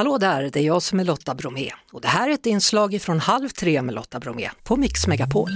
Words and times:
Hallå 0.00 0.18
där, 0.18 0.50
det 0.52 0.56
är 0.60 0.62
jag 0.62 0.82
som 0.82 1.00
är 1.00 1.04
Lotta 1.04 1.34
Bromé 1.34 1.70
och 1.92 2.00
det 2.00 2.08
här 2.08 2.28
är 2.28 2.32
ett 2.32 2.46
inslag 2.46 2.98
från 3.02 3.20
Halv 3.20 3.48
tre 3.48 3.82
med 3.82 3.94
Lotta 3.94 4.20
Bromé 4.20 4.50
på 4.68 4.76
Mix 4.76 5.06
Megapol. 5.06 5.50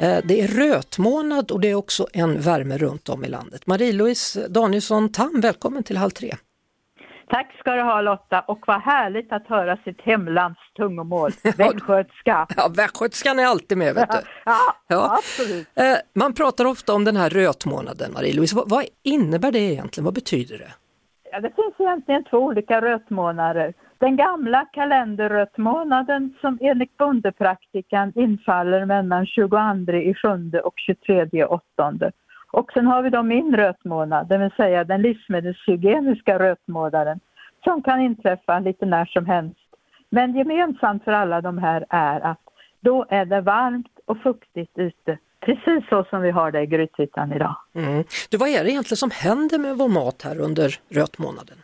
Eh, 0.00 0.18
det 0.24 0.40
är 0.40 0.48
rötmånad 0.48 1.50
och 1.50 1.60
det 1.60 1.70
är 1.70 1.74
också 1.74 2.06
en 2.12 2.40
värme 2.40 2.78
runt 2.78 3.08
om 3.08 3.24
i 3.24 3.28
landet. 3.28 3.66
Marie-Louise 3.66 4.48
Danielsson 4.48 5.12
Tam, 5.12 5.40
välkommen 5.40 5.82
till 5.82 5.96
Halv 5.96 6.10
tre. 6.10 6.34
Tack 7.28 7.56
ska 7.60 7.70
du 7.72 7.82
ha 7.82 8.00
Lotta 8.00 8.40
och 8.40 8.60
vad 8.66 8.80
härligt 8.80 9.32
att 9.32 9.46
höra 9.46 9.76
sitt 9.76 10.00
hemlands 10.00 10.60
tungomål, 10.76 11.32
västgötska. 11.42 12.46
Ja, 12.56 12.68
västgötskan 12.76 13.38
är 13.38 13.46
alltid 13.46 13.78
med 13.78 13.94
vet 13.94 14.10
du. 14.10 14.18
Ja, 14.44 14.58
ja. 14.88 15.18
absolut. 15.18 15.68
Eh, 15.74 15.96
man 16.14 16.34
pratar 16.34 16.64
ofta 16.64 16.94
om 16.94 17.04
den 17.04 17.16
här 17.16 17.30
rötmånaden, 17.30 18.12
Marie-Louise. 18.12 18.56
Vad, 18.56 18.70
vad 18.70 18.84
innebär 19.02 19.52
det 19.52 19.58
egentligen? 19.58 20.04
Vad 20.04 20.14
betyder 20.14 20.58
det? 20.58 20.72
Ja, 21.36 21.40
det 21.40 21.56
finns 21.56 21.74
egentligen 21.78 22.24
två 22.24 22.38
olika 22.38 22.80
rötmånader. 22.80 23.74
Den 23.98 24.16
gamla 24.16 24.64
kalenderrötmånaden 24.72 26.34
som 26.40 26.58
enligt 26.60 26.96
bondepraktikan 26.96 28.12
infaller 28.14 28.84
mellan 28.84 29.26
22 29.26 29.56
i 29.92 30.14
sjunde 30.14 30.60
och 30.60 30.74
23 30.76 31.44
åttonde. 31.44 32.12
Och 32.52 32.72
sen 32.72 32.86
har 32.86 33.02
vi 33.02 33.10
då 33.10 33.22
min 33.22 33.56
rötmånad, 33.56 34.28
det 34.28 34.38
vill 34.38 34.50
säga 34.50 34.84
den 34.84 35.02
livsmedelshygieniska 35.02 36.38
rötmånaden 36.38 37.20
som 37.64 37.82
kan 37.82 38.00
inträffa 38.00 38.58
lite 38.58 38.86
när 38.86 39.04
som 39.04 39.26
helst. 39.26 39.68
Men 40.10 40.36
gemensamt 40.36 41.04
för 41.04 41.12
alla 41.12 41.40
de 41.40 41.58
här 41.58 41.84
är 41.88 42.20
att 42.20 42.40
då 42.80 43.06
är 43.08 43.24
det 43.24 43.40
varmt 43.40 43.98
och 44.04 44.18
fuktigt 44.18 44.78
ute 44.78 45.18
Precis 45.46 45.88
så 45.88 46.04
som 46.04 46.22
vi 46.22 46.30
har 46.30 46.50
det 46.50 46.62
i 46.62 46.66
Grythyttan 46.66 47.32
idag. 47.32 47.56
Mm. 47.74 48.04
Du, 48.30 48.36
vad 48.36 48.48
är 48.48 48.64
det 48.64 48.70
egentligen 48.70 48.96
som 48.96 49.10
händer 49.10 49.58
med 49.58 49.76
vår 49.76 49.88
mat 49.88 50.22
här 50.22 50.40
under 50.40 50.68
rötmånaden? 50.88 51.58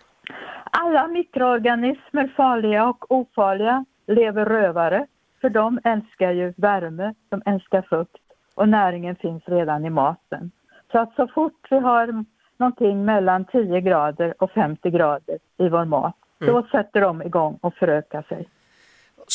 Alla 0.71 1.07
mikroorganismer, 1.07 2.33
farliga 2.37 2.89
och 2.89 3.13
ofarliga, 3.13 3.85
lever 4.07 4.45
rövare. 4.45 5.07
För 5.41 5.49
de 5.49 5.81
älskar 5.85 6.33
ju 6.33 6.53
värme, 6.57 7.15
de 7.29 7.43
älskar 7.47 7.83
fukt 7.83 8.23
och 8.55 8.69
näringen 8.69 9.17
finns 9.17 9.43
redan 9.47 9.85
i 9.85 9.91
maten. 9.91 10.51
Så 10.93 10.99
att 10.99 11.15
så 11.15 11.27
fort 11.27 11.67
vi 11.71 11.79
har 11.79 12.25
någonting 12.57 13.05
mellan 13.05 13.45
10 13.45 13.81
grader 13.81 14.35
och 14.39 14.51
50 14.51 14.91
grader 14.91 15.39
i 15.59 15.69
vår 15.69 15.85
mat, 15.85 16.17
mm. 16.41 16.55
då 16.55 16.63
sätter 16.63 17.01
de 17.01 17.23
igång 17.23 17.59
och 17.61 17.75
förökar 17.75 18.23
sig. 18.23 18.49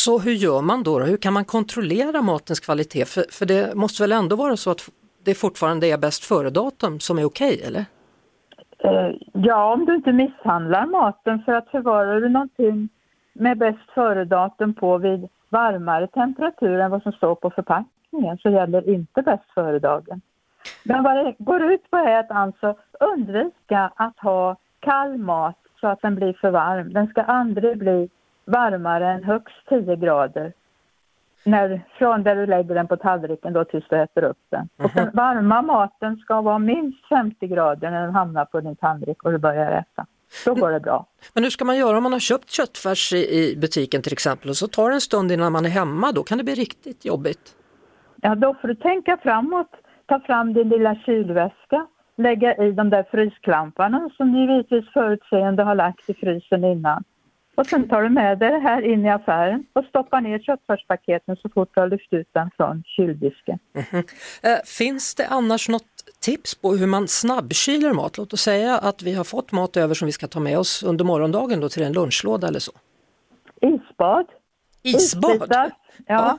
Så 0.04 0.20
hur 0.20 0.32
gör 0.32 0.62
man 0.62 0.84
då? 0.84 1.00
Hur 1.00 1.18
kan 1.18 1.34
man 1.34 1.46
kontrollera 1.46 2.22
matens 2.22 2.60
kvalitet? 2.60 3.06
För, 3.06 3.26
för 3.38 3.46
det 3.46 3.76
måste 3.76 4.04
väl 4.04 4.12
ändå 4.12 4.36
vara 4.36 4.58
så 4.58 4.72
att 4.72 4.90
det 5.26 5.34
fortfarande 5.36 5.88
är 5.88 5.98
bäst 5.98 6.26
före-datum 6.26 7.00
som 7.00 7.20
är 7.20 7.26
okej, 7.26 7.56
okay, 7.56 7.68
eller? 7.68 7.86
Eh, 8.78 9.16
ja, 9.34 9.74
om 9.74 9.86
du 9.86 9.96
inte 9.96 10.12
misshandlar 10.12 10.86
maten 10.86 11.44
för 11.46 11.52
att 11.52 11.70
förvarar 11.70 12.22
du 12.22 12.30
någonting 12.30 12.90
med 13.34 13.58
bäst 13.58 13.90
före-datum 13.96 14.74
på 14.74 14.98
vid 14.98 15.28
varmare 15.50 16.08
temperatur 16.08 16.80
än 16.80 16.92
vad 16.92 17.04
som 17.04 17.12
står 17.12 17.36
på 17.36 17.50
förpackningen 17.50 18.38
så 18.38 18.50
gäller 18.50 18.90
inte 18.90 19.22
bäst 19.22 19.50
före-dagen. 19.56 20.22
Men 20.84 21.04
vad 21.04 21.16
det 21.16 21.36
går 21.40 21.72
ut 21.74 21.92
på 21.92 21.98
är 21.98 22.20
att 22.20 22.32
alltså 22.32 22.76
undvika 23.00 23.92
att 23.96 24.20
ha 24.20 24.56
kall 24.80 25.18
mat 25.18 25.60
så 25.82 25.88
att 25.88 26.02
den 26.02 26.16
blir 26.16 26.34
för 26.34 26.52
varm. 26.52 26.94
Den 26.94 27.08
ska 27.08 27.22
aldrig 27.22 27.78
bli 27.78 28.10
varmare 28.48 29.12
än 29.12 29.24
högst 29.24 29.56
10 29.70 29.96
grader. 29.96 30.54
När, 31.44 31.82
från 31.98 32.24
där 32.24 32.36
du 32.36 32.46
lägger 32.46 32.76
den 32.76 32.88
på 32.88 32.98
tallriken 32.98 33.54
då 33.54 33.66
tills 33.66 33.86
du 33.90 34.02
äter 34.02 34.24
upp 34.24 34.38
den. 34.50 34.70
Och 34.78 34.92
den 34.96 35.10
varma 35.14 35.62
maten 35.62 36.18
ska 36.18 36.42
vara 36.42 36.60
minst 36.60 37.08
50 37.10 37.48
grader 37.48 37.92
när 37.92 38.02
den 38.02 38.16
hamnar 38.16 38.46
på 38.46 38.60
din 38.60 38.76
tallrik 38.76 39.24
och 39.24 39.32
du 39.32 39.38
börjar 39.38 39.72
äta. 39.72 40.06
Då 40.46 40.54
går 40.54 40.72
det 40.72 40.80
bra. 40.80 41.06
Men 41.34 41.44
hur 41.44 41.50
ska 41.50 41.66
man 41.66 41.78
göra 41.78 41.98
om 41.98 42.04
man 42.04 42.14
har 42.14 42.20
köpt 42.20 42.50
köttfärs 42.50 43.14
i, 43.14 43.56
butiken 43.58 44.02
till 44.02 44.14
exempel 44.14 44.50
och 44.50 44.56
så 44.56 44.68
tar 44.68 44.90
det 44.90 44.96
en 44.96 45.02
stund 45.02 45.32
innan 45.32 45.52
man 45.52 45.66
är 45.66 45.70
hemma, 45.70 46.12
då 46.12 46.24
kan 46.24 46.38
det 46.38 46.44
bli 46.44 46.56
riktigt 46.56 47.06
jobbigt. 47.06 47.56
Ja, 48.22 48.36
då 48.36 48.54
får 48.54 48.68
du 48.68 48.76
tänka 48.76 49.18
framåt. 49.18 49.72
Ta 50.06 50.20
fram 50.20 50.54
din 50.54 50.70
lilla 50.70 50.96
kylväska, 50.96 51.88
lägga 52.16 52.56
i 52.56 52.72
de 52.72 52.90
där 52.90 53.06
frysklamparna 53.12 54.10
som 54.18 54.32
du 54.32 54.40
givetvis 54.40 54.94
förutseende 54.94 55.64
har 55.64 55.76
lagt 55.76 56.10
i 56.10 56.14
frysen 56.14 56.64
innan. 56.64 57.04
Och 57.58 57.66
sen 57.66 57.90
tar 57.90 58.02
du 58.02 58.10
med 58.10 58.40
dig 58.40 58.52
det 58.52 58.60
här 58.60 58.82
in 58.82 59.06
i 59.06 59.10
affären 59.10 59.66
och 59.74 59.86
stoppar 59.86 60.22
ner 60.22 60.40
köttfärspaketen 60.40 61.36
så 61.36 61.50
fort 61.50 61.70
du 61.74 61.80
har 61.82 61.88
lyft 61.88 62.14
ut 62.14 62.30
den 62.32 62.50
från 62.58 62.84
kyldisken. 62.86 63.60
Mm 63.74 63.86
-hmm. 63.86 64.66
finns 64.66 65.16
det 65.16 65.28
annars 65.28 65.70
något 65.70 65.84
tips 66.22 66.62
på 66.62 66.72
hur 66.72 66.88
man 66.88 67.08
snabbkyler 67.08 67.94
mat? 67.94 68.18
Låt 68.18 68.34
oss 68.34 68.42
säga 68.42 68.78
att 68.78 69.04
vi 69.04 69.14
har 69.14 69.24
fått 69.24 69.52
mat 69.52 69.78
över 69.78 69.94
som 69.94 70.06
vi 70.06 70.12
ska 70.12 70.28
ta 70.28 70.40
med 70.40 70.58
oss 70.58 70.84
under 70.84 71.06
morgondagen 71.06 71.60
då 71.60 71.70
till 71.70 71.84
en 71.84 71.94
lunchlåda 71.94 72.48
eller 72.48 72.60
så. 72.60 72.72
Isbad. 73.62 74.26
Isbad? 74.84 75.36
Isbitar, 75.36 75.72
ja. 76.08 76.38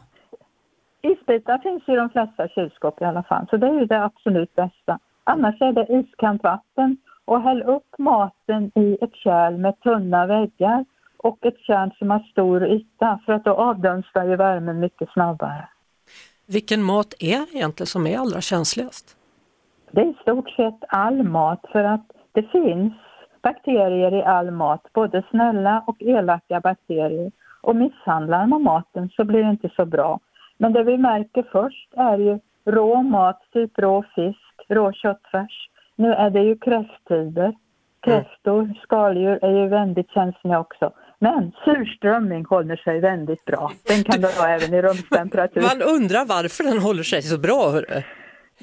ja. 1.03 1.11
Isbitar 1.11 1.59
finns 1.59 1.89
i 1.89 1.93
de 1.93 2.11
flesta 2.11 2.49
kylskåp 2.49 3.03
i 3.03 3.05
alla 3.05 3.23
fall, 3.23 3.47
så 3.51 3.57
det 3.57 3.67
är 3.67 3.81
ju 3.81 3.87
det 3.87 4.05
absolut 4.05 4.55
bästa. 4.55 4.99
Annars 5.25 5.61
är 5.61 5.73
det 5.73 5.87
iskallt 5.99 6.43
vatten 6.43 6.97
och 7.25 7.43
häll 7.43 7.63
upp 7.63 7.95
maten 7.99 8.73
i 8.75 8.99
ett 9.01 9.15
kärl 9.15 9.57
med 9.57 9.81
tunna 9.81 10.27
väggar 10.27 10.85
och 11.19 11.47
ett 11.47 11.59
kärn 11.59 11.91
som 11.99 12.11
har 12.11 12.19
stor 12.19 12.67
yta 12.67 13.21
för 13.27 13.33
att 13.33 13.45
då 13.45 13.55
avdunstar 13.55 14.25
ju 14.25 14.37
värmen 14.37 14.81
mycket 14.81 15.11
snabbare. 15.11 15.69
Vilken 16.47 16.83
mat 16.83 17.15
är 17.19 17.39
det 17.39 17.59
egentligen 17.59 17.87
som 17.87 18.07
är 18.07 18.19
allra 18.19 18.41
känsligast? 18.41 19.17
Det 19.91 20.01
är 20.01 20.07
i 20.07 20.15
stort 20.23 20.51
sett 20.51 20.85
all 20.89 21.23
mat 21.23 21.65
för 21.73 21.85
att 21.85 22.07
det 22.33 22.43
finns 22.43 22.93
bakterier 23.43 24.15
i 24.15 24.23
all 24.23 24.51
mat, 24.51 24.93
både 24.93 25.23
snälla 25.31 25.85
och 25.87 26.03
elaka 26.03 26.61
bakterier. 26.61 27.33
Och 27.61 27.77
misshandlar 27.77 28.47
man 28.47 28.63
maten 28.63 29.09
så 29.09 29.25
blir 29.25 29.45
det 29.45 29.51
inte 29.51 29.71
så 29.77 29.85
bra. 29.85 30.21
Men 30.59 30.73
det 30.73 30.83
vi 30.83 30.99
märker 30.99 31.43
först 31.53 31.95
är 31.95 32.19
ju 32.19 32.39
rå 32.65 33.03
mat, 33.03 33.43
typ 33.53 33.79
rå 33.79 34.05
fisk, 34.15 34.55
rå 34.69 34.93
köttfärs. 34.93 35.69
Nu 35.97 36.13
är 36.13 36.31
det 36.31 36.43
ju 36.43 36.59
kräfttider. 36.59 37.57
Kräftor, 38.01 38.75
skaldjur 38.83 39.45
är 39.45 39.51
ju 39.51 39.69
väldigt 39.69 40.11
känsliga 40.11 40.61
också. 40.61 40.93
Men 41.21 41.53
surströmming 41.65 42.45
håller 42.45 42.77
sig 42.77 43.01
väldigt 43.01 43.45
bra. 43.45 43.73
Den 43.89 44.05
kan 44.05 44.21
du 44.21 44.27
ha 44.27 44.49
även 44.49 44.75
i 44.75 44.83
rumstemperatur. 44.83 45.61
Man 45.63 45.83
undrar 45.83 46.25
varför 46.25 46.65
den 46.65 46.79
håller 46.79 47.03
sig 47.03 47.23
så 47.23 47.39
bra. 47.39 47.71
Hörru. 47.71 48.03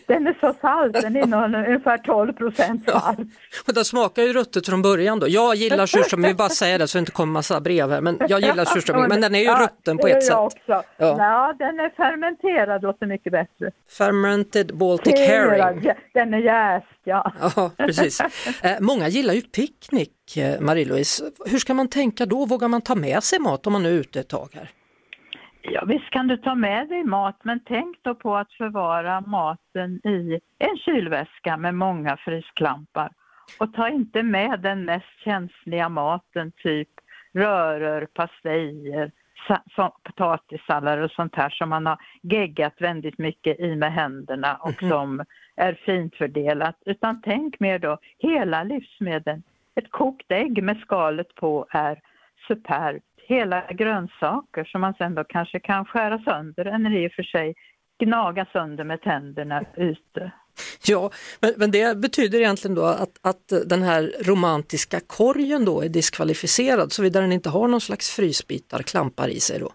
Den 0.08 0.28
är 0.28 0.38
så 0.40 0.54
salt, 0.62 0.94
den 0.94 1.16
innehåller 1.16 1.66
ungefär 1.68 1.98
12 1.98 2.34
procent 2.34 2.90
salt. 2.90 3.20
Ja. 3.68 3.74
Och 3.80 3.88
smakar 3.88 4.24
ju 4.24 4.34
ruttet 4.34 4.66
från 4.66 4.82
början 4.82 5.20
då. 5.20 5.28
Jag 5.28 5.56
gillar 5.56 5.86
surströmming, 5.86 6.28
vill 6.28 6.36
bara 6.36 6.50
säga 6.50 6.78
det 6.78 6.88
så 6.88 6.98
det 6.98 7.00
inte 7.00 7.12
kommer 7.12 7.34
massa 7.34 7.62
brev 7.62 7.92
här, 7.92 8.02
men 8.02 8.18
jag 8.30 8.42
gillar 8.42 8.66
surströmming, 8.66 9.08
men 9.10 9.22
den 9.22 9.36
är 9.36 9.40
ju 9.40 9.46
ja, 9.46 9.60
rutten 9.62 9.98
på 9.98 10.08
ett 10.08 10.24
sätt. 10.24 10.36
Också. 10.36 10.58
Ja. 10.68 10.84
ja, 10.98 11.56
den 11.60 11.80
är 11.80 11.90
fermenterad 11.90 12.82
låter 12.84 13.06
mycket 13.06 13.32
bättre. 13.32 13.72
Fermented 13.98 14.78
Baltic 14.78 15.16
herring. 15.16 15.92
Den 16.14 16.34
är 16.34 16.38
jäst, 16.38 16.88
ja. 17.04 17.32
Ja, 17.56 17.72
precis. 17.78 18.22
Eh, 18.62 18.72
många 18.80 19.08
gillar 19.08 19.34
ju 19.34 19.42
picknick, 19.42 20.38
eh, 20.38 20.62
Marie-Louise. 20.62 21.24
Hur 21.46 21.58
ska 21.60 21.74
man 21.74 21.88
tänka 21.88 22.26
då? 22.26 22.46
Vågar 22.46 22.68
man 22.68 22.82
ta 22.82 22.96
med 22.96 23.24
sig 23.24 23.40
mat 23.40 23.68
om 23.68 23.74
man 23.74 23.86
är 23.86 23.90
ute 23.90 24.20
ett 24.20 24.28
tag 24.30 24.50
här? 24.54 24.72
Visst 25.88 26.10
kan 26.10 26.28
du 26.28 26.38
ta 26.38 26.56
med 26.56 26.90
dig 26.90 27.04
mat, 27.04 27.40
men 27.44 27.60
tänk 27.66 27.98
då 28.02 28.16
på 28.16 28.36
att 28.36 28.54
förvara 28.54 29.22
maten 29.22 29.96
i 30.04 30.40
en 30.60 30.78
kylväska 30.78 31.58
med 31.58 31.76
många 31.76 32.18
frysklampar. 32.18 33.12
Och 33.60 33.74
ta 33.74 33.90
inte 33.90 34.24
med 34.24 34.60
den 34.60 34.86
mest 34.86 35.20
känsliga 35.24 35.90
maten, 35.90 36.52
typ 36.52 36.90
röror, 37.34 38.08
pastejer, 38.14 39.12
potatissallad 40.04 41.04
och 41.04 41.12
sånt 41.12 41.36
här 41.36 41.50
som 41.50 41.70
man 41.70 41.86
har 41.86 41.98
geggat 42.22 42.82
väldigt 42.82 43.18
mycket 43.18 43.60
i 43.60 43.76
med 43.76 43.94
händerna 43.94 44.56
och 44.56 44.84
mm 44.84 44.94
-hmm. 44.94 44.96
som 44.96 45.26
är 45.56 45.74
fint 45.74 46.16
fördelat. 46.16 46.76
Utan 46.86 47.22
tänk 47.22 47.60
mer 47.60 47.80
då 47.80 47.98
hela 48.18 48.64
livsmedel. 48.64 49.42
Ett 49.76 49.92
kokt 49.92 50.32
ägg 50.32 50.64
med 50.64 50.78
skalet 50.78 51.36
på 51.36 51.66
är 51.70 52.02
superbt 52.48 53.15
hela 53.28 53.66
grönsaker 53.72 54.64
som 54.64 54.82
man 54.82 54.94
sen 54.94 55.16
då 55.16 55.24
kanske 55.24 55.60
kan 55.60 55.86
skära 55.86 56.20
sönder 56.20 56.66
eller 56.66 57.04
i 57.04 57.08
och 57.08 57.12
för 57.12 57.24
sig 57.24 57.54
gnaga 58.04 58.46
sönder 58.52 58.84
med 58.84 59.02
tänderna 59.02 59.64
ute. 59.76 60.32
Ja, 60.86 61.12
men, 61.40 61.54
men 61.58 61.72
det 61.72 61.98
betyder 61.98 62.40
egentligen 62.40 62.76
då 62.76 62.84
att, 62.84 63.20
att 63.22 63.54
den 63.66 63.82
här 63.82 64.14
romantiska 64.26 65.00
korgen 65.08 65.66
då 65.66 65.82
är 65.82 65.90
diskvalificerad 65.90 66.92
såvida 66.92 67.22
den 67.22 67.32
inte 67.32 67.50
har 67.50 67.68
någon 67.68 67.82
slags 67.82 68.10
frysbitar, 68.16 68.82
klampar 68.82 69.28
i 69.28 69.40
sig 69.40 69.60
då? 69.60 69.72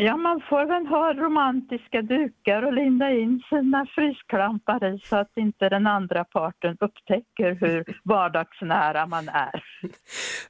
Ja, 0.00 0.16
man 0.16 0.40
får 0.48 0.64
väl 0.66 0.86
ha 0.86 1.14
romantiska 1.14 2.02
dukar 2.02 2.62
och 2.62 2.72
linda 2.72 3.10
in 3.10 3.42
sina 3.48 3.86
frysklampar 3.94 4.94
i 4.94 4.98
så 5.04 5.16
att 5.16 5.32
inte 5.36 5.68
den 5.68 5.86
andra 5.86 6.24
parten 6.24 6.76
upptäcker 6.80 7.54
hur 7.60 7.84
vardagsnära 8.04 9.06
man 9.06 9.28
är. 9.28 9.62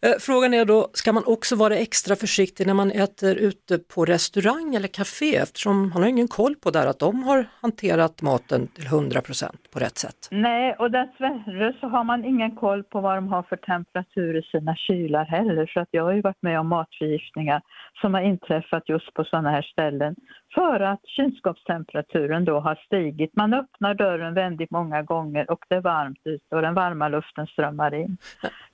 Eh, 0.02 0.14
frågan 0.20 0.54
är 0.54 0.64
då, 0.64 0.90
ska 0.92 1.12
man 1.12 1.22
också 1.26 1.56
vara 1.56 1.76
extra 1.76 2.16
försiktig 2.16 2.66
när 2.66 2.74
man 2.74 2.90
äter 2.90 3.36
ute 3.36 3.78
på 3.78 4.04
restaurang 4.04 4.74
eller 4.74 4.88
café 4.88 5.36
eftersom 5.36 5.88
man 5.88 6.02
har 6.02 6.08
ingen 6.08 6.28
koll 6.28 6.54
på 6.54 6.70
där 6.70 6.86
att 6.86 6.98
de 6.98 7.22
har 7.22 7.46
hanterat 7.60 8.22
maten 8.22 8.66
till 8.66 8.84
100% 8.84 9.44
på 9.72 9.78
rätt 9.78 9.98
sätt? 9.98 10.28
Nej, 10.30 10.74
och 10.78 10.90
dessvärre 10.90 11.74
så 11.80 11.88
har 11.88 12.04
man 12.04 12.24
ingen 12.24 12.56
koll 12.56 12.84
på 12.84 13.00
vad 13.00 13.16
de 13.16 13.28
har 13.28 13.42
för 13.42 13.56
temperatur 13.56 14.38
i 14.38 14.42
sina 14.42 14.76
kylar 14.76 15.24
heller 15.24 15.70
för 15.74 15.80
att 15.80 15.88
jag 15.90 16.04
har 16.04 16.12
ju 16.12 16.20
varit 16.20 16.42
med 16.42 16.60
om 16.60 16.68
matförgiftningar 16.68 17.62
som 18.00 18.14
har 18.14 18.20
inträffat 18.20 18.88
just 18.88 19.14
på 19.14 19.24
sådana 19.24 19.37
här 19.44 19.62
ställen 19.62 20.16
för 20.54 20.80
att 20.80 21.00
kylskåpstemperaturen 21.06 22.44
då 22.44 22.60
har 22.60 22.74
stigit. 22.74 23.36
Man 23.36 23.54
öppnar 23.54 23.94
dörren 23.94 24.34
väldigt 24.34 24.70
många 24.70 25.02
gånger 25.02 25.50
och 25.50 25.64
det 25.68 25.74
är 25.74 25.80
varmt 25.80 26.20
ute 26.24 26.56
och 26.56 26.62
den 26.62 26.74
varma 26.74 27.08
luften 27.08 27.46
strömmar 27.46 27.94
in. 27.94 28.16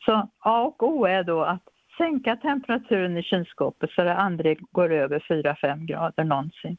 Så 0.05 0.28
A 0.38 0.62
och 0.62 0.82
O 0.82 1.05
är 1.05 1.22
då 1.22 1.43
att 1.44 1.62
sänka 1.99 2.37
temperaturen 2.37 3.16
i 3.16 3.22
kylskåpet 3.22 3.90
så 3.90 4.02
det 4.02 4.14
aldrig 4.14 4.61
går 4.70 4.93
över 4.93 5.19
4-5 5.19 5.87
grader 5.87 6.25
någonsin. 6.25 6.76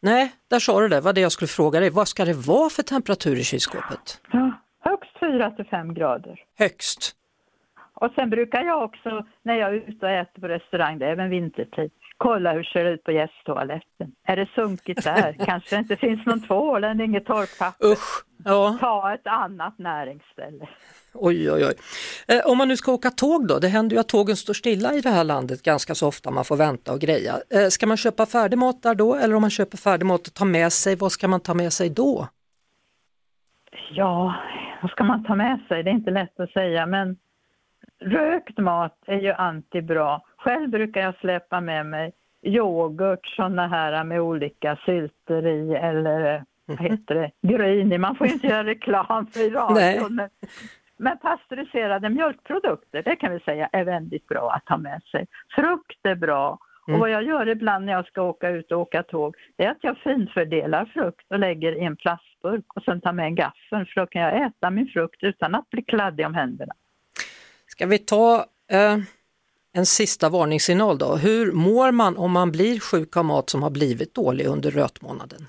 Nej, 0.00 0.32
där 0.50 0.58
sa 0.58 0.80
du 0.80 0.88
det, 0.88 1.00
vad 1.00 1.14
det 1.14 1.20
jag 1.20 1.32
skulle 1.32 1.48
fråga 1.48 1.80
dig. 1.80 1.90
Vad 1.90 2.08
ska 2.08 2.24
det 2.24 2.46
vara 2.46 2.70
för 2.70 2.82
temperatur 2.82 3.36
i 3.36 3.44
kylskåpet? 3.44 4.20
Ja, 4.32 4.52
högst 4.80 5.16
4-5 5.20 5.92
grader. 5.92 6.40
Högst? 6.58 7.16
Och 7.94 8.10
sen 8.14 8.30
brukar 8.30 8.62
jag 8.62 8.82
också, 8.82 9.26
när 9.42 9.54
jag 9.54 9.68
är 9.68 9.74
ute 9.74 10.06
och 10.06 10.12
äter 10.12 10.40
på 10.40 10.48
restaurang, 10.48 10.98
det 10.98 11.06
är 11.06 11.10
även 11.10 11.30
vintertid, 11.30 11.90
kolla 12.16 12.52
hur 12.52 12.62
det 12.62 12.68
ser 12.72 12.84
ut 12.84 13.04
på 13.04 13.12
gästtoaletten. 13.12 14.12
Är 14.26 14.36
det 14.36 14.48
sunkigt 14.54 15.04
där? 15.04 15.36
Kanske 15.46 15.76
det 15.76 15.80
inte 15.80 15.96
finns 15.96 16.26
någon 16.26 16.42
tvål 16.42 16.84
eller 16.84 17.04
inget 17.04 17.26
torkpapper. 17.26 17.86
Usch, 17.86 18.24
ja. 18.44 18.76
Ta 18.80 19.14
ett 19.14 19.26
annat 19.26 19.78
näringsställe. 19.78 20.68
Oj, 21.14 21.52
oj, 21.52 21.66
oj. 21.66 21.74
Eh, 22.28 22.50
om 22.50 22.58
man 22.58 22.68
nu 22.68 22.76
ska 22.76 22.92
åka 22.92 23.10
tåg 23.10 23.46
då, 23.48 23.58
det 23.58 23.68
händer 23.68 23.96
ju 23.96 24.00
att 24.00 24.08
tågen 24.08 24.36
står 24.36 24.54
stilla 24.54 24.94
i 24.94 25.00
det 25.00 25.10
här 25.10 25.24
landet 25.24 25.62
ganska 25.62 25.94
så 25.94 26.08
ofta, 26.08 26.30
man 26.30 26.44
får 26.44 26.56
vänta 26.56 26.92
och 26.92 27.00
greja. 27.00 27.34
Eh, 27.50 27.68
ska 27.68 27.86
man 27.86 27.96
köpa 27.96 28.26
färdig 28.26 28.58
mat 28.58 28.82
där 28.82 28.94
då 28.94 29.14
eller 29.14 29.34
om 29.34 29.40
man 29.40 29.50
köper 29.50 29.76
färdig 29.76 30.06
mat 30.06 30.26
och 30.26 30.34
tar 30.34 30.46
med 30.46 30.72
sig, 30.72 30.96
vad 30.96 31.12
ska 31.12 31.28
man 31.28 31.40
ta 31.40 31.54
med 31.54 31.72
sig 31.72 31.90
då? 31.90 32.28
Ja, 33.90 34.34
vad 34.82 34.90
ska 34.90 35.04
man 35.04 35.24
ta 35.24 35.34
med 35.34 35.60
sig? 35.68 35.82
Det 35.82 35.90
är 35.90 35.94
inte 35.94 36.10
lätt 36.10 36.40
att 36.40 36.50
säga 36.50 36.86
men 36.86 37.16
rökt 38.04 38.58
mat 38.58 38.98
är 39.06 39.20
ju 39.20 39.32
alltid 39.32 39.84
bra. 39.84 40.22
Själv 40.36 40.70
brukar 40.70 41.00
jag 41.00 41.14
släppa 41.16 41.60
med 41.60 41.86
mig 41.86 42.12
yoghurt, 42.42 43.26
sådana 43.26 43.66
här 43.66 44.04
med 44.04 44.20
olika 44.20 44.76
sylter 44.84 45.46
i 45.46 45.74
eller 45.74 46.44
vad 46.66 46.80
mhm. 46.80 46.90
heter 46.90 47.14
det, 47.14 47.30
gryn. 47.42 48.00
Man 48.00 48.16
får 48.16 48.26
inte 48.26 48.46
göra 48.46 48.64
reklam 48.64 49.26
i 49.36 49.50
radion. 49.50 50.14
Men, 50.14 50.28
men 50.96 51.18
pasteuriserade 51.18 52.08
mjölkprodukter, 52.08 53.02
det 53.02 53.16
kan 53.16 53.32
vi 53.32 53.40
säga 53.40 53.68
är 53.72 53.84
väldigt 53.84 54.26
bra 54.26 54.50
att 54.50 54.68
ha 54.68 54.76
med 54.76 55.02
sig. 55.02 55.26
Frukt 55.54 56.06
är 56.06 56.14
bra. 56.14 56.58
Mm. 56.88 56.94
Och 56.94 57.00
vad 57.00 57.10
jag 57.10 57.24
gör 57.24 57.48
ibland 57.48 57.84
när 57.84 57.92
jag 57.92 58.06
ska 58.06 58.22
åka 58.22 58.48
ut 58.48 58.72
och 58.72 58.80
åka 58.80 59.02
tåg, 59.02 59.36
det 59.56 59.64
är 59.64 59.70
att 59.70 59.84
jag 59.84 59.98
finfördelar 59.98 60.84
frukt 60.84 61.26
och 61.30 61.38
lägger 61.38 61.72
i 61.72 61.84
en 61.84 61.96
plastburk 61.96 62.64
och 62.74 62.82
sen 62.82 63.00
tar 63.00 63.12
med 63.12 63.26
en 63.26 63.34
gaffel 63.34 63.86
för 63.86 64.00
då 64.00 64.06
kan 64.06 64.22
jag 64.22 64.46
äta 64.46 64.70
min 64.70 64.86
frukt 64.86 65.22
utan 65.22 65.54
att 65.54 65.70
bli 65.70 65.82
kladdig 65.82 66.26
om 66.26 66.34
händerna. 66.34 66.74
Ska 67.74 67.86
vi 67.86 67.98
ta 67.98 68.44
eh, 68.72 68.96
en 69.72 69.86
sista 69.86 70.28
varningssignal 70.28 70.98
då? 70.98 71.16
Hur 71.16 71.52
mår 71.52 71.92
man 71.92 72.16
om 72.16 72.32
man 72.32 72.52
blir 72.52 72.80
sjuk 72.80 73.16
av 73.16 73.24
mat 73.24 73.50
som 73.50 73.62
har 73.62 73.70
blivit 73.70 74.14
dålig 74.14 74.46
under 74.46 74.70
rötmånaden? 74.70 75.40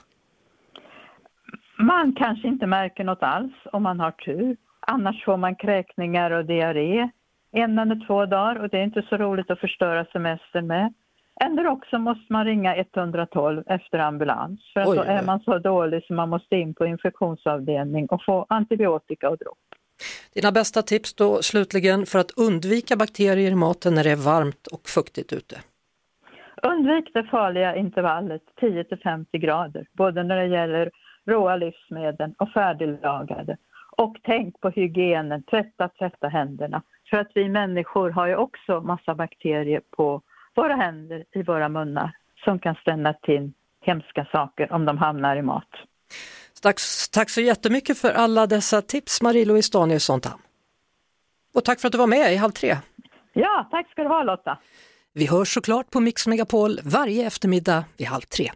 Man 1.78 2.16
kanske 2.16 2.48
inte 2.48 2.68
märker 2.68 3.04
något 3.04 3.24
alls 3.24 3.54
om 3.74 3.84
man 3.84 4.00
har 4.00 4.12
tur. 4.12 4.58
Annars 4.80 5.26
får 5.26 5.38
man 5.38 5.56
kräkningar 5.56 6.32
och 6.32 6.46
diarré 6.46 7.10
en 7.52 7.80
eller 7.80 8.08
två 8.08 8.26
dagar 8.26 8.56
och 8.56 8.70
det 8.70 8.78
är 8.78 8.84
inte 8.84 9.06
så 9.10 9.18
roligt 9.18 9.52
att 9.52 9.60
förstöra 9.60 10.06
semestern 10.06 10.68
med. 10.68 10.94
Eller 11.46 11.68
också 11.68 12.00
måste 12.00 12.34
man 12.34 12.46
ringa 12.46 12.76
112 12.76 13.64
efter 13.68 14.00
ambulans 14.00 14.60
för 14.74 14.82
att 14.82 14.88
Oj, 14.88 14.98
då 14.98 15.04
är 15.04 15.24
man 15.24 15.40
så 15.40 15.58
dålig 15.58 16.04
så 16.04 16.14
man 16.14 16.30
måste 16.30 16.56
in 16.56 16.74
på 16.74 16.86
infektionsavdelning 16.86 18.06
och 18.06 18.24
få 18.26 18.46
antibiotika 18.50 19.30
och 19.30 19.38
dropp. 19.38 19.75
Dina 20.34 20.52
bästa 20.52 20.82
tips 20.82 21.14
då 21.14 21.42
slutligen 21.42 22.06
för 22.06 22.20
att 22.20 22.32
undvika 22.32 22.96
bakterier 22.96 23.52
i 23.52 23.56
maten 23.56 23.96
när 23.96 24.04
det 24.04 24.12
är 24.12 24.16
varmt 24.16 24.68
och 24.68 24.88
fuktigt 24.88 25.34
ute? 25.34 25.62
Undvik 26.64 27.14
det 27.14 27.24
farliga 27.24 27.76
intervallet 27.76 28.42
10 28.60 28.86
50 29.04 29.38
grader, 29.38 29.88
både 29.92 30.24
när 30.24 30.38
det 30.38 30.48
gäller 30.48 30.92
råa 31.26 31.56
livsmedel 31.56 32.34
och 32.38 32.52
färdiglagade. 32.52 33.58
Och 33.98 34.18
tänk 34.24 34.62
på 34.62 34.70
hygienen, 34.70 35.44
tvätta, 35.44 35.90
tvätta 35.90 36.28
händerna. 36.28 36.82
För 37.10 37.18
att 37.18 37.32
vi 37.36 37.50
människor 37.50 38.10
har 38.10 38.28
ju 38.28 38.36
också 38.36 38.82
massa 38.82 39.16
bakterier 39.16 39.82
på 39.92 40.22
våra 40.56 40.76
händer, 40.76 41.24
i 41.32 41.44
våra 41.44 41.70
munnar, 41.70 42.12
som 42.44 42.60
kan 42.60 42.76
ställa 42.76 43.14
till 43.14 43.52
hemska 43.82 44.28
saker 44.32 44.74
om 44.74 44.86
de 44.86 44.98
hamnar 44.98 45.36
i 45.36 45.42
mat. 45.42 45.70
Tack, 46.62 46.80
tack 47.16 47.30
så 47.30 47.42
jättemycket 47.42 47.98
för 47.98 48.12
alla 48.12 48.48
dessa 48.48 48.82
tips 48.82 49.22
Marie-Louise 49.22 49.72
Danielsson 49.72 50.22
Tam. 50.22 50.40
Och 51.54 51.64
tack 51.64 51.80
för 51.80 51.88
att 51.88 51.92
du 51.92 51.98
var 51.98 52.08
med 52.08 52.34
i 52.34 52.36
Halv 52.36 52.52
tre. 52.52 52.78
Ja, 53.34 53.68
tack 53.72 53.92
ska 53.92 54.04
du 54.04 54.08
ha 54.08 54.24
Lotta. 54.24 54.58
Vi 55.14 55.26
hörs 55.26 55.54
såklart 55.54 55.92
på 55.92 56.00
Mix 56.00 56.28
Megapol 56.28 56.80
varje 56.84 57.28
eftermiddag 57.28 57.86
vid 57.98 58.08
halv 58.08 58.22
tre. 58.22 58.52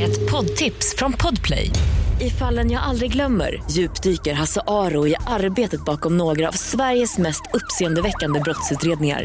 Ett 0.00 0.30
poddtips 0.30 0.96
från 0.98 1.12
Podplay. 1.12 1.70
I 2.20 2.30
fallen 2.30 2.70
jag 2.70 2.82
aldrig 2.82 3.12
glömmer 3.12 3.62
djupdyker 3.70 4.34
Hasse 4.34 4.60
Aro 4.66 5.06
i 5.06 5.16
arbetet 5.26 5.84
bakom 5.84 6.16
några 6.16 6.48
av 6.48 6.52
Sveriges 6.52 7.18
mest 7.18 7.42
uppseendeväckande 7.52 8.40
brottsutredningar 8.40 9.24